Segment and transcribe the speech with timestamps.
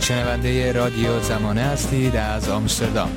[0.00, 3.10] شنونده رادیو زمانه هستید از آمستردام.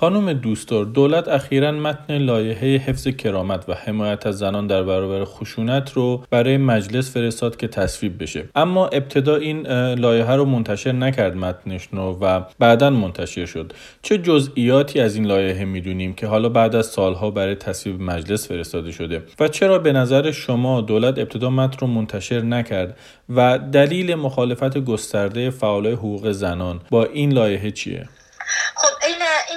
[0.00, 5.92] خانم دوستور دولت اخیرا متن لایحه حفظ کرامت و حمایت از زنان در برابر خشونت
[5.92, 8.44] رو برای مجلس فرستاد که تصویب بشه.
[8.54, 13.72] اما ابتدا این لایحه رو منتشر نکرد متنش رو و بعدا منتشر شد.
[14.02, 18.92] چه جزئیاتی از این لایحه می‌دونیم که حالا بعد از سالها برای تصویب مجلس فرستاده
[18.92, 24.78] شده؟ و چرا به نظر شما دولت ابتدا متن رو منتشر نکرد؟ و دلیل مخالفت
[24.78, 28.08] گسترده فعالای حقوق زنان با این لایحه چیه؟
[28.76, 28.97] خب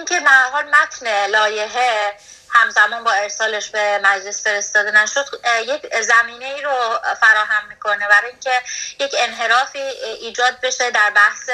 [0.02, 2.18] اینکه به حال متن لایحه
[2.54, 5.26] همزمان با ارسالش به مجلس فرستاده نشد
[5.68, 8.62] یک زمینه ای رو فراهم می‌کنه برای اینکه
[9.00, 11.50] یک انحرافی ایجاد بشه در بحث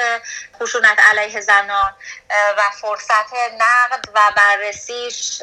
[0.62, 1.94] خشونت علیه زنان
[2.30, 5.42] و فرصت نقد و بررسیش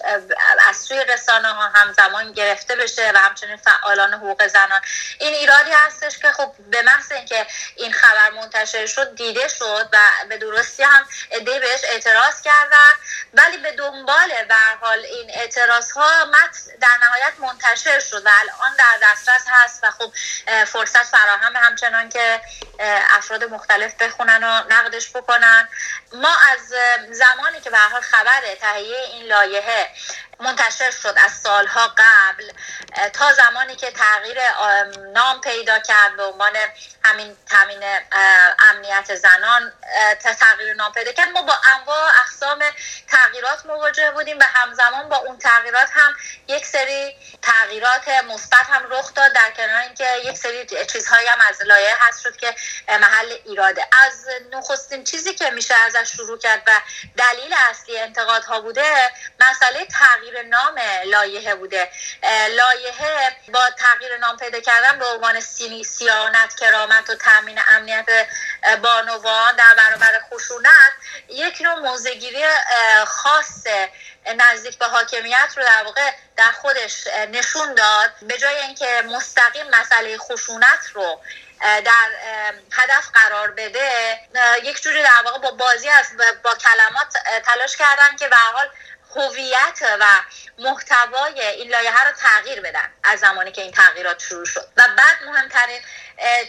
[0.70, 4.82] از سوی رسانه ها همزمان گرفته بشه و همچنین فعالان حقوق زنان.
[5.20, 9.98] این ایرادی هستش که خب به محض اینکه این خبر منتشر شد دیده شد و
[10.30, 12.94] به درستی هم عده بهش اعتراض کردن
[13.34, 14.32] ولی به دنبال
[14.82, 16.26] حال این اعتراض ها
[16.82, 20.12] در نهایت منتشر شد و الان در دسترس هست و خب
[20.66, 22.42] فرصت فراهم همچنان که
[23.18, 25.70] افراد مختلف بخونن و نقدش بکنن.
[26.14, 26.74] ما از
[27.12, 29.90] زمانی که به خبر تهیه این لایحه
[30.40, 32.52] منتشر شد از سالها قبل
[33.14, 34.38] تا زمانی که تغییر
[35.14, 36.54] نام پیدا کرد به عنوان
[37.04, 37.84] همین تامین
[38.60, 39.74] امنیت زنان
[40.40, 41.30] تغییر نام پیدا کرد.
[41.30, 42.60] ما با انواع اقسام
[43.08, 46.16] تغییرات مواجه بودیم و همزمان با اون تغییرات هم
[46.48, 51.62] یک سری تغییرات مثبت هم رخ داد در کنار اینکه یک سری چیزهایی هم از
[51.62, 52.56] لایه هست شد که
[52.90, 53.88] محل ایراده.
[54.06, 56.72] از نخستین چیزی که میشه ازش شروع کرد و
[57.18, 61.92] دلیل اصلی انتقادها بوده مسئله تغییر نام لایحه بوده.
[62.50, 65.40] لایحه با تغییر نام پیدا کردن به عنوان
[65.84, 68.06] سیانت کرامت و تامین امنیت
[68.82, 70.94] بانوان در برابر خشونت
[71.30, 72.44] یک نوع موزگیری
[73.06, 73.64] خاص
[74.38, 78.12] نزدیک به حاکمیت رو در واقع در خودش نشون داد.
[78.22, 81.22] به جای اینکه مستقیم مسئله خشونت رو
[81.62, 82.12] در
[82.72, 84.20] هدف قرار بده
[84.64, 86.06] یک جوری در واقع با بازی از
[86.44, 87.14] با کلمات
[87.46, 88.70] تلاش کردن که به حال
[89.16, 90.06] هویت و
[90.58, 94.68] محتوای این لایحه رو تغییر بدن از زمانی که این تغییرات شروع شد.
[94.78, 95.82] و بعد مهمترین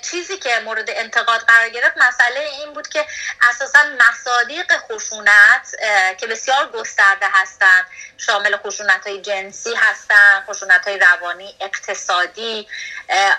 [0.03, 3.07] چیزی که مورد انتقاد قرار گرفت مسئله این بود که
[3.51, 5.71] اساسا مصادیق خشونت
[6.19, 7.87] که بسیار گسترده هستند.
[8.19, 12.69] شامل خشونت های جنسی هستند خشونت های روانی اقتصادی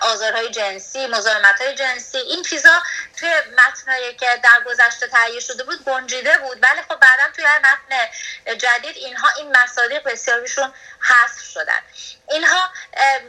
[0.01, 2.17] آزارهای جنسی مزاحمت های جنسی.
[2.17, 2.83] این چیزا
[3.19, 6.59] توی متنایی که در گذشته تهیه شده بود گنجیده بود.
[6.61, 8.09] ولی خب بعدا توی متن
[8.57, 11.81] جدید اینها این مصادیق بسیاریشون حذف شدن.
[12.29, 12.69] اینها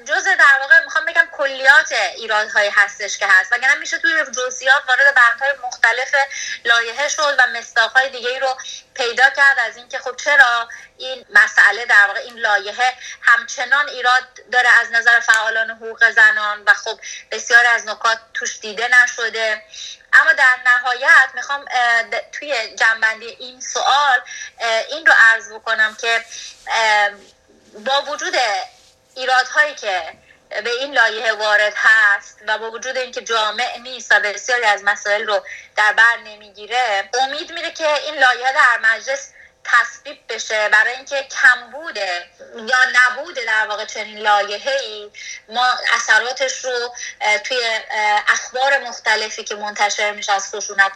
[0.05, 3.53] جز در واقع می‌خوام بگم کلیات ایرادهایی هستش که هست.
[3.53, 6.15] وگرنه میشه توی جزئیات وارد بندهای مختلف
[6.65, 8.57] لایحه شد و مستاقهای دیگه رو
[8.95, 14.23] پیدا کرد از اینکه خب چرا این مسئله در واقع این لایحه همچنان ایراد
[14.53, 17.01] داره از نظر فعالان حقوق زنان و خب
[17.31, 19.63] بسیار از نکات توش دیده نشده.
[20.13, 21.65] اما در نهایت می‌خوام
[22.33, 24.21] توی جنبندی این سوال
[24.89, 26.25] این رو عرض بکنم که
[27.85, 28.35] با وجود
[29.15, 30.13] ایرادهایی که
[30.51, 35.27] به این لایحه وارد هست و با وجود اینکه جامع نیست و بسیاری از مسائل
[35.27, 35.45] رو
[35.77, 39.33] در بر نمی‌گیره امید میره که این لایحه در مجلس
[39.65, 40.69] تصویب بشه.
[40.69, 45.11] برای اینکه کمبود یا نبود در واقع چنین لایحه ای
[45.49, 46.95] ما اثراتش رو
[47.45, 47.81] توی
[48.29, 50.93] اخبار مختلفی که منتشر میشه از خشونت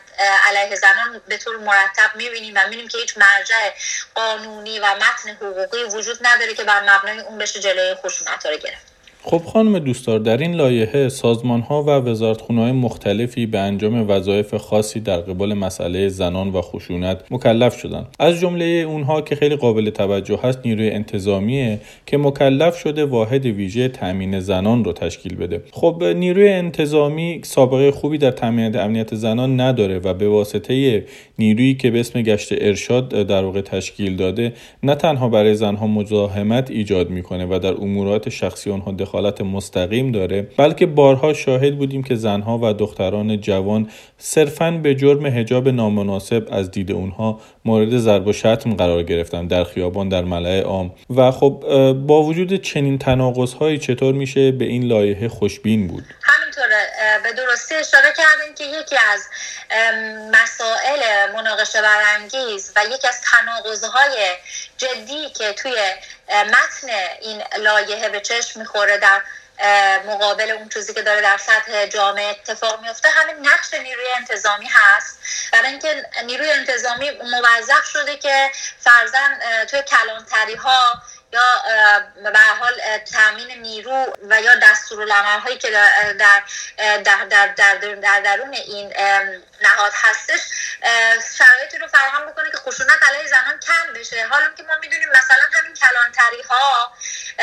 [0.49, 3.71] علیه زنان به طور مرتب می‌بینیم و می‌بینیم که هیچ مرجع
[4.15, 8.92] قانونی و متن حقوقی وجود نداره که بر مبنای اون بشه جلوی خشونت رو گرفت.
[9.25, 14.55] خب خانم دوستدار در این لایحه سازمان ها و وزارتخونه های مختلفی به انجام وظایف
[14.55, 18.07] خاصی در قبال مسئله زنان و خشونت مکلف شدند.
[18.19, 23.89] از جمله اونها که خیلی قابل توجه هست نیروی انتظامیه که مکلف شده واحد ویژه
[23.89, 25.63] تامین زنان رو تشکیل بده.
[25.73, 31.05] خب نیروی انتظامی سابقه خوبی در تامین امنیت زنان نداره و به واسطه
[31.39, 34.53] نیرویی که به اسم گشت ارشاد در واقع تشکیل داده
[34.83, 40.49] نه تنها برای زنها مزاحمت ایجاد می‌کنه و در امورات شخصی آنها دخالت مستقیم داره
[40.57, 43.89] بلکه بارها شاهد بودیم که زنها و دختران جوان
[44.19, 49.65] صرفا به جرم حجاب نامناسب از دید اونها مورد ضرب و شتم قرار گرفتن در
[49.65, 50.93] خیابان در ملع عام.
[51.17, 51.63] و خب
[52.07, 56.05] با وجود چنین تناقض هایی چطور میشه به این لایحه خوشبین بود؟
[57.19, 59.29] به درستی اشاره کردیم که یکی از
[60.33, 64.37] مسائل مناقشه برانگیز و یکی از تناقضهای
[64.77, 65.95] جدی که توی
[66.29, 66.89] متن
[67.21, 69.23] این لایحه به چشم می‌خوره در
[70.07, 75.19] مقابل اون چیزی که داره در سطح جامعه اتفاق میفته همین نقش نیروی انتظامی هست.
[75.53, 78.51] برای اینکه نیروی انتظامی موظف شده که
[78.81, 79.39] فرزن
[79.71, 81.63] توی کلانتری ها یا
[82.23, 84.55] به حال تامین نیرو و یا
[85.39, 86.43] هایی که در در
[86.97, 88.93] در در, در, در درون این
[89.63, 90.41] نهاد هستش
[91.39, 94.27] شرایطی رو فراهم بکنه که خشونت علیه زنان کم بشه.
[94.27, 96.93] حالا که ما می‌دونیم مثلا همین کلانتری ها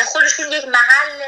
[0.05, 1.21] خودشون یک محل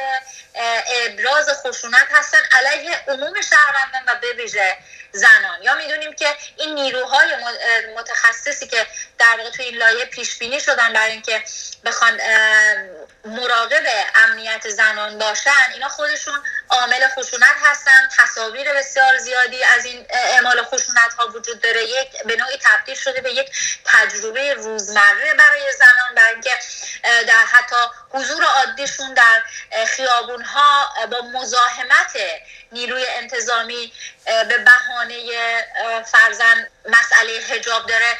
[1.06, 4.78] ابراز خشونت هستن علیه عموم شهروندان و به ویژه
[5.12, 5.62] زنان.
[5.62, 7.36] یا می‌دونیم که این نیروهای
[7.98, 8.88] متخصصی که
[9.20, 11.44] در واقع توی این لایه پیش بینی شدن برای اینکه
[11.86, 12.22] بخوان
[13.26, 13.84] مراقب
[14.16, 16.40] امنیت زنان باشن اینا خودشون
[16.72, 18.10] عامل خشونت هستن.
[18.18, 21.84] تصاویر بسیار زیادی از این اعمال خشونت ها وجود داره.
[21.84, 23.52] یک به نوعی تبدیل شده به یک
[23.86, 26.54] تجربه روزمره برای زنان برای اینکه
[27.04, 27.76] در حتی
[28.10, 29.44] حضور عادیشون در
[29.86, 32.18] خیابون ها با مزاحمت
[32.72, 33.94] نیروی انتظامی
[34.26, 35.18] به بهانه
[36.12, 38.18] فرزن مسئله هجاب داره.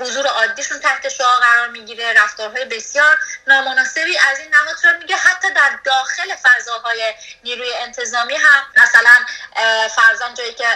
[0.00, 2.12] حضور عادیشون تحت شعا قرار می‌گیره.
[2.12, 5.16] رفتارهای بسیار نامناسبی از این نهاد را میگه.
[5.16, 7.14] حتی در داخل فضاهای
[7.44, 9.24] نیروی انتظامی هم مثلا
[9.88, 10.68] فرزن جایی که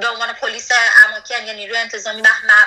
[0.00, 0.68] به عنوان پلیس
[1.08, 2.22] اماکن یا نیروی انتظامی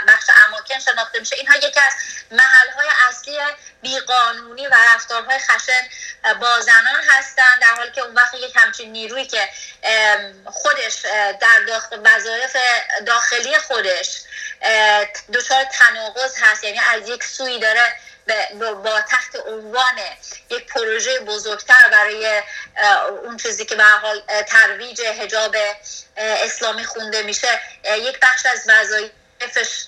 [0.08, 1.36] بخش اماکن شناخته میشه.
[1.36, 1.94] اینها یکی از
[2.32, 3.38] محلهای اصلی
[3.82, 5.88] بیقانونی و رفتارهای خشن
[6.42, 9.50] با زنان هستند در حالی که اون وقت یک همچین نیرویی که
[10.46, 10.96] خودش
[11.42, 12.58] در داخل وظایف
[13.06, 14.22] داخلی خودش
[15.34, 16.64] دچار تناقض هست.
[16.64, 17.94] یعنی از یک سوی داره
[18.84, 20.00] با تحت عنوان
[20.50, 22.42] یک پروژه بزرگتر برای
[23.24, 25.56] اون چیزی که به حال ترویج حجاب
[26.18, 29.88] اسلامی خونده میشه یک بخش از وظایفش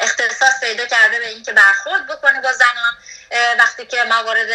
[0.00, 2.94] اختصاص پیدا کرده به اینکه برخورد بکنه با زنان
[3.58, 4.48] وقتی که موارد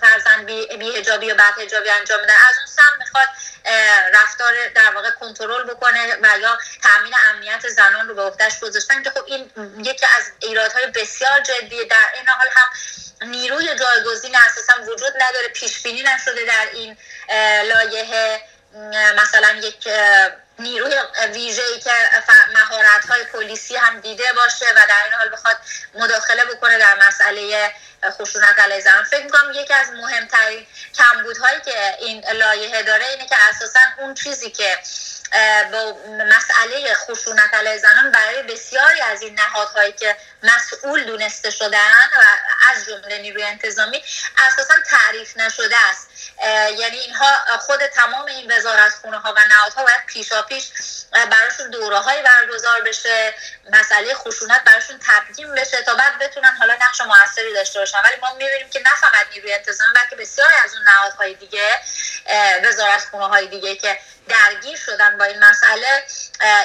[0.00, 0.44] فرزن
[0.78, 2.89] بی هجابی و بعد هجابی انجام میدن از اون سم می‌خواد رفتار
[4.68, 9.24] در واقع کنترل بکنه و یا تامین امنیت زنان رو به عهدهش گذاشتن که خب
[9.26, 12.68] این یکی از ایرادهای بسیار جدی در این حال هم
[13.30, 16.96] نیروی جایگزین اساسا وجود نداره پیش بینی نشده در این
[17.68, 18.42] لایحه.
[19.16, 19.88] مثلا یک
[20.58, 20.94] نیروی
[21.32, 21.90] ویژه ای که
[22.54, 25.56] مهارت های پلیسی هم دیده باشه و در این حال بخواد
[25.94, 27.72] مداخله بکنه در مسئله
[28.10, 33.36] خشونت علیه زنان فکر می‌کنم یکی از مهمترین کمبودهایی که این لایحه داره اینه که
[33.50, 34.78] اساسا اون چیزی که
[35.72, 42.22] با مسئله خشونت علیه زنان برای بسیاری از این نهادهایی که مسئول دونسته شدن و
[42.70, 44.04] از جمله نیروی انتظامی
[44.38, 46.08] اساسا تعریف نشده است.
[46.78, 50.64] یعنی اینها خود تمام این وزارت خونه ها و نهادها باید پیشا پیش
[51.12, 53.34] براشون دوره های برگزار بشه
[53.72, 57.98] مسئله خشونت براشون تبیین بشه تا بعد بتونن حالا نقش موثری داشته باشن.
[58.04, 61.80] ولی ما می‌بینیم که نه فقط نیروی انتظامی بلکه بسیاری از اون نهادهای دیگه
[62.64, 63.98] وزارت خونه های دیگه که
[64.30, 65.86] درگیر شدن با این مسئله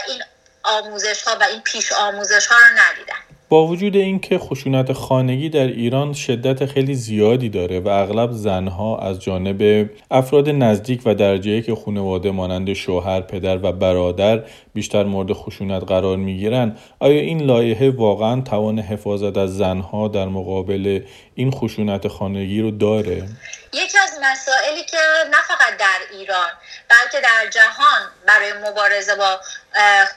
[0.07, 0.21] این
[0.63, 5.67] آموزش ها و این پیش آموزش ها رو ندیدن با وجود اینکه خشونت خانگی در
[5.67, 11.75] ایران شدت خیلی زیادی داره و اغلب زنها از جانب افراد نزدیک و درجه که
[11.75, 18.41] خانواده مانند شوهر، پدر و برادر بیشتر مورد خشونت قرار می‌گیرن آیا این لایحه واقعا
[18.41, 21.01] توان حفاظت از زنها در مقابل
[21.35, 23.27] این خشونت خانگی رو داره؟
[23.73, 24.97] یکی از مسائلی که
[25.31, 26.49] نه فقط در ایران
[26.89, 29.41] بلکه در جهان برای مبارزه با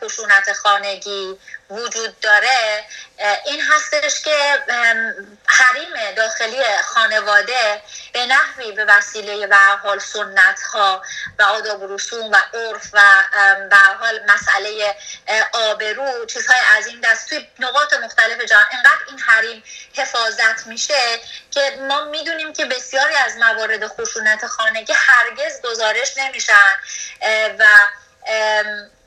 [0.02, 1.38] خشونت خانگی
[1.70, 2.84] وجود داره
[3.46, 4.64] این هستش که
[5.46, 11.02] حریم داخلی خانواده به نحوی به وسیله به حال سنت ها
[11.38, 13.00] و آداب و رسوم و عرف و
[13.70, 14.96] به حال مسئله
[15.52, 18.66] آبرو چیزهای از این دست توی نقاط مختلف جهان.
[18.72, 25.62] اینقدر این حریم حفاظت میشه که ما می‌دونیم که بسیاری از موارد خشونت خانگی هرگز
[25.62, 26.54] گزارش نمیشن
[27.58, 27.64] و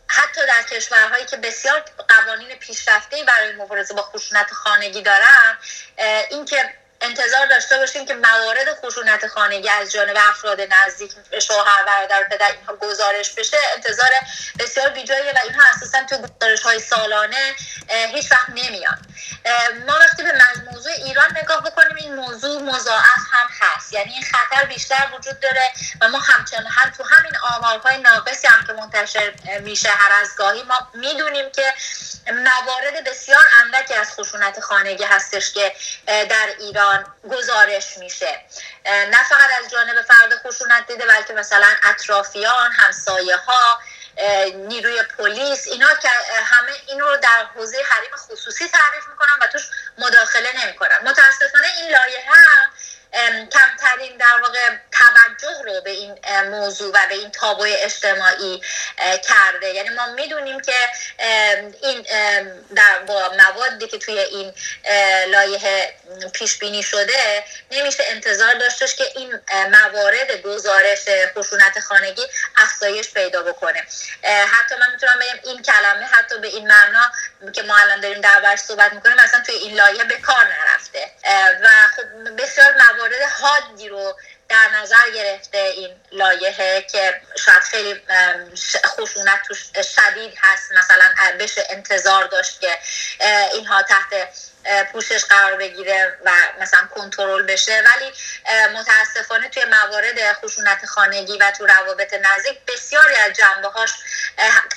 [0.08, 5.58] حتی در کشورهایی که بسیار قوانین پیشرفته برای مبارزه با خشونت خانگی دارن
[6.30, 12.52] اینکه انتظار داشته باشیم که موارد خشونت خانگی از جانب افراد نزدیک شوهر برادر پدر
[12.52, 14.10] اینها گزارش بشه انتظار
[14.60, 17.56] بسیار بیجاییه و اینها اساسا تو گزارش های سالانه
[17.90, 18.98] هیچ وقت نمیان.
[19.88, 20.34] ما وقتی به
[20.72, 23.94] موضوع ایران نگاه بکنیم این موضوع مضاعف هم هست.
[23.94, 28.66] یعنی این خطر بیشتر وجود داره و ما همچنان هم تو همین آمارهای ناقصی هم
[28.68, 31.74] که منتشر میشه هر از گاهی ما می‌دونیم که
[32.28, 35.74] موارد بسیار اندکی از خشونت خانگی هستش که
[36.08, 36.91] در ایران
[37.32, 38.46] گزارش میشه.
[38.86, 43.80] نه فقط از جانب فرد خشونت دیده بلکه مثلا اطرافیان همسایه ها
[44.56, 46.10] نیروی پلیس اینا که
[46.46, 49.62] همه این رو در حوزه حریم خصوصی تعریف می‌کنن و توش
[49.98, 50.98] مداخله نمی‌کنن.
[51.04, 52.70] متاسفانه این لایحه هم
[53.52, 58.62] کمترین در واقع توجه رو به این موضوع و به این تابوی اجتماعی
[58.98, 59.74] کرده.
[59.74, 60.74] یعنی ما می‌دونیم که
[61.82, 62.08] این
[62.76, 64.54] در با موادی که توی این
[65.28, 65.94] لایه
[66.34, 69.40] پیش بینی شده نمیشه انتظار داشتش که این
[69.72, 71.00] موارد گزارش
[71.38, 72.28] خشونت خانگی
[72.58, 73.84] افزایش پیدا بکنه.
[74.24, 77.12] حتی من می‌تونم بگم این کلمه حتی به این معنا
[77.54, 81.12] که ما الان داریم دربارش صحبت می‌کنیم مثلا توی این لایه به کار نرفته.
[81.64, 83.01] و خب بسیار موارد
[83.42, 84.16] حادی رو
[84.50, 88.02] در نظر گرفته این لایحه که شاید خیلی
[88.86, 89.64] خشونت توش
[89.96, 90.72] شدید هست.
[90.72, 92.80] مثلا بشه انتظار داشت که
[93.54, 94.30] اینها تحت
[94.92, 96.32] پوشش قرار بگیره و
[96.62, 97.84] مثلا کنترل بشه.
[97.86, 98.12] ولی
[98.74, 103.92] متاسفانه توی موارد خشونت خانگی و تو روابط نزدیک بسیاری از جنبه هاش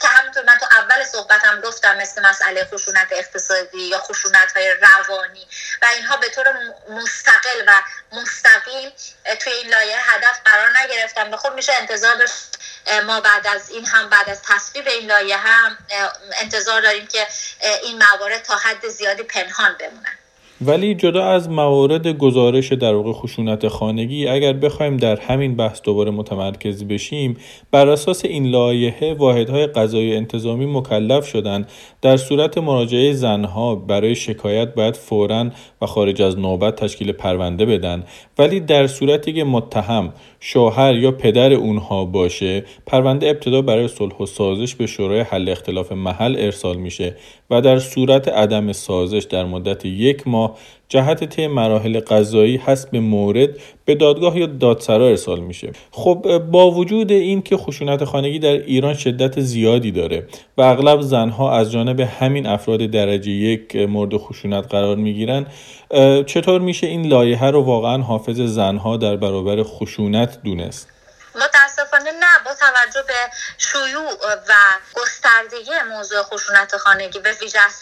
[0.00, 5.46] که همونطور من تو اول صحبتم گفتم مثل مسئله خشونت اقتصادی یا خشونت های روانی
[5.82, 6.54] و اینها به طور
[6.88, 8.92] مستقل و مستقیم
[9.40, 11.30] توی این لایه هدف قرار نگرفتن.
[11.30, 12.53] به خود میشه انتظار داشت
[13.06, 15.78] ما بعد از این هم بعد از تصویب این لایه هم
[16.40, 17.26] انتظار داریم که
[17.82, 20.18] این موارد تا حد زیادی پنهان بمونن.
[20.60, 26.10] ولی جدا از موارد گزارش در واقع خشونت خانگی اگر بخوایم در همین بحث دوباره
[26.10, 27.36] متمرکز بشیم
[27.70, 31.68] بر اساس این لایحه واحدهای قضایی انتظامی مکلف شدند.
[32.02, 35.50] در صورت مراجعه زنها برای شکایت باید فورا
[35.82, 38.04] و خارج از نوبت تشکیل پرونده بدن.
[38.38, 44.26] ولی در صورتی که متهم شوهر یا پدر اونها باشه پرونده ابتدا برای صلح و
[44.26, 47.16] سازش به شورای حل اختلاف محل ارسال میشه
[47.50, 50.43] و در صورت عدم سازش در مدت یک ماه
[50.88, 53.48] جهت طی مراحل قضایی حسب مورد
[53.84, 55.72] به دادگاه یا دادسرا ارسال میشه.
[55.90, 60.26] خب با وجود این که خشونت خانگی در ایران شدت زیادی داره
[60.58, 65.46] و اغلب زنها از جانب همین افراد درجه یک مورد خشونت قرار می‌گیرن
[66.26, 70.88] چطور میشه این لایحه رو واقعا حافظ زنها در برابر خشونت دونست؟
[72.54, 74.54] توجه به شیوع و
[74.94, 77.72] گستردگی موضوع خشونت خانگی به ویژه از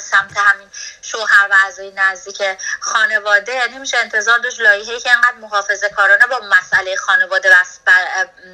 [0.00, 0.68] سمت همین
[1.02, 2.42] شوهر و اعضای نزدیک
[2.80, 7.50] خانواده نمیشه انتظار داشت لایحه‌ای که انقدر محافظه کارانه با مسئله خانواده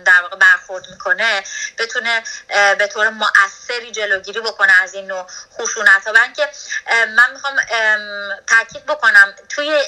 [0.04, 1.42] در واقع برخورد می‌کنه
[1.78, 2.22] بتونه
[2.78, 5.26] به طور مؤثری جلوگیری بکنه از این نوع
[5.58, 6.12] خشونت ها
[7.16, 7.56] من می‌خوام
[8.46, 9.82] تاکید بکنم توی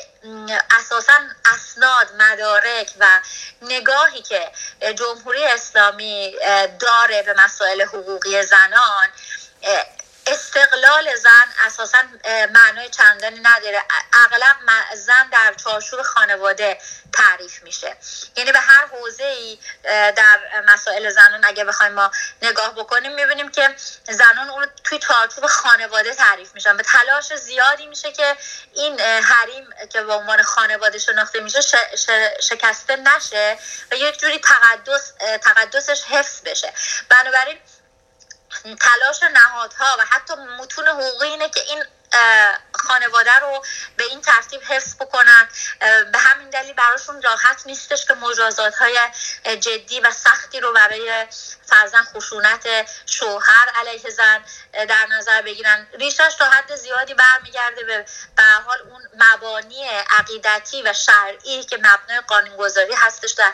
[0.70, 1.12] اساسا
[1.54, 3.20] اسناد مدارک و
[3.62, 4.50] نگاهی که
[4.94, 6.34] جمهوری اسلامی
[6.78, 9.08] داره به مسائل حقوقی زنان
[10.26, 11.98] استقلال زن اساسا
[12.50, 13.82] معنای چندانی نداره.
[14.12, 14.56] اغلب
[14.94, 16.78] زن در چارچوب خانواده
[17.12, 17.96] تعریف میشه.
[18.36, 19.58] یعنی به هر حوزه ای
[20.12, 22.10] در مسائل زنان اگه بخوایم ما
[22.42, 23.76] نگاه بکنیم می‌بینیم که
[24.08, 26.76] زنان اون توی چارچوب خانواده تعریف میشن.
[26.76, 28.36] به تلاش زیادی میشه که
[28.74, 31.60] این حریم که به عنوان خانواده شناخته میشه
[32.40, 33.58] شکسته نشه
[33.90, 35.12] و یک جوری تقدس
[35.42, 36.72] تقدسش حفظ بشه.
[37.08, 37.58] بنابراین
[38.64, 41.84] تلاش نهادها و حتی متون حقوقی اینه که این
[42.72, 43.64] خانواده رو
[43.96, 45.48] به این ترتیب حفظ بکنن.
[46.12, 48.98] به همین دلیل براشون راحت نیستش که مجازات های
[49.44, 51.26] جدی و سختی رو برای
[51.70, 52.68] فرزن خشونت
[53.06, 55.86] شوهر علیه زن در نظر بگیرن.
[55.92, 62.20] ریشش تا حد زیادی برمیگرده به به حال اون مبانی عقیدتی و شرعی که مبنای
[62.26, 63.52] قانونگذاری هستش در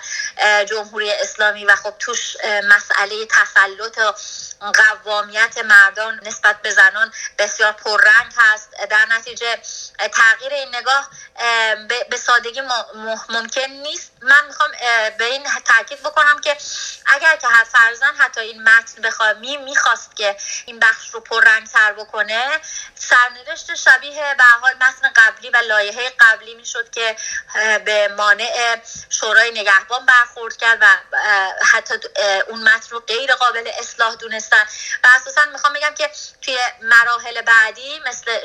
[0.65, 4.13] جمهوری اسلامی و خب توش مسئله تسلط و
[4.73, 8.71] قوامیت مردان نسبت به زنان بسیار پررنگ هست.
[8.91, 9.59] در نتیجه
[10.13, 11.11] تغییر این نگاه
[12.11, 12.63] به سادگی
[13.29, 14.13] ممکن نیست.
[14.23, 14.71] من می‌خوام
[15.19, 16.57] به این تاکید بکنم که
[17.07, 20.37] اگر که هر فرزن حتی این متن بخواد می می‌خواست که
[20.67, 22.61] این بخش رو پررنگ تر بکنه
[22.95, 27.17] سرنوشت شبیه به حال متن قبلی و لایحه قبلی می‌شد که
[27.85, 30.87] به مانع شورای نگهبان برخورد کرد و
[31.73, 31.95] حتی
[32.49, 34.67] اون متن رو غیر قابل اصلاح دونستن.
[35.05, 36.11] و اساسا می‌خوام بگم که
[36.43, 38.41] توی مراحل بعدی مثل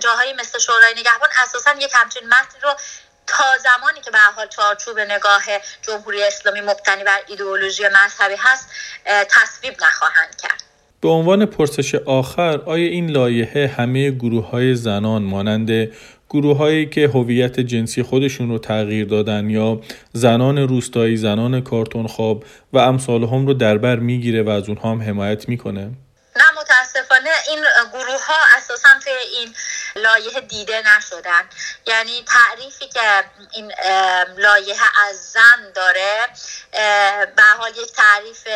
[0.00, 2.76] جاهایی مثل شورای نگهبان اساسا یک همچین متن رو
[3.26, 5.42] تا زمانی که به حال چارچوب نگاه
[5.82, 8.68] جمهوری اسلامی مبتنی بر ایدئولوژی مذهبی هست
[9.06, 10.62] تصویب نخواهند کرد.
[11.00, 15.70] به عنوان پرسش آخر آیا این لایحه همه گروه های زنان مانند
[16.30, 19.80] گروه هایی که هویت جنسی خودشون رو تغییر دادن یا
[20.12, 24.90] زنان روستایی زنان کارتون خواب و امثال هم رو در بر می‌گیره و از اونها
[24.90, 25.90] هم حمایت می‌کنه؟
[26.36, 29.54] نه متاسفانه این گروه ها اساسا توی این
[29.96, 31.48] لایه دیده نشدن.
[31.86, 33.72] یعنی تعریفی که این
[34.36, 34.76] لایه
[35.08, 36.26] از زن داره
[37.36, 38.48] به حال یک تعریف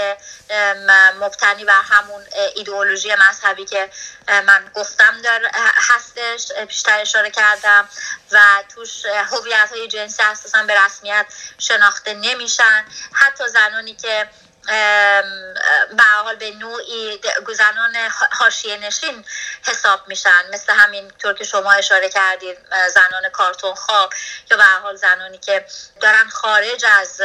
[1.20, 3.90] مبتنی بر همون ایدئولوژی مذهبی که
[4.28, 7.88] من گفتم داره هستش بیشتر اشاره کردم
[8.32, 8.40] و
[8.74, 11.26] توش هویت های جنسی اساسا به رسمیت
[11.58, 12.84] شناخته نمیشن.
[13.12, 14.28] حتی زنانی که
[14.66, 17.20] به حال به نوعی
[17.54, 17.96] زنان
[18.32, 19.24] حاشیه نشین
[19.66, 20.50] حساب میشن.
[20.52, 22.58] مثل همین طور که شما اشاره کردید
[22.94, 24.12] زنان کارتون خواب
[24.50, 25.66] یا به حال زنانی که
[26.00, 27.20] دارن خارج از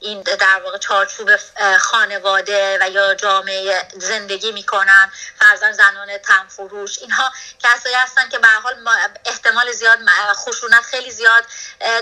[0.00, 1.30] این در واقع چارچوب
[1.80, 8.88] خانواده و یا جامعه زندگی می‌کنن فرزن زنان تنفروش اینها کسایی هستن که به حال
[9.24, 9.98] احتمال زیاد
[10.34, 11.44] خشونت خیلی زیاد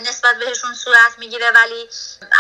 [0.03, 1.89] نسبت بهشون صورت می‌گیره ولی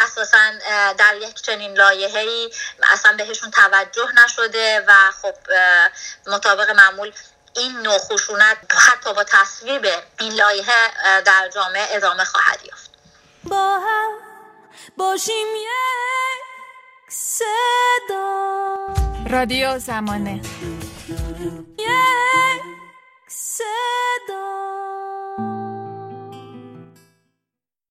[0.04, 0.52] اساسا
[0.98, 2.52] در یک چنین لایحه‌ای
[2.92, 4.92] اصلا بهشون توجه نشده و
[5.22, 5.34] خب
[6.26, 7.12] مطابق معمول
[7.56, 9.86] این نوع خشونت حتی با تصویب
[10.18, 12.90] این لایحه در جامعه ادامه خواهد یافت.
[13.44, 13.80] با
[14.96, 16.42] باشیم یک
[17.08, 18.32] صدا.
[19.30, 20.40] رادیو زمانه.
[21.78, 22.62] یک
[23.28, 24.71] صدا.